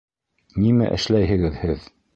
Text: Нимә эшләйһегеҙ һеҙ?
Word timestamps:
Нимә 0.63 0.89
эшләйһегеҙ 0.97 1.65
һеҙ? 1.67 1.91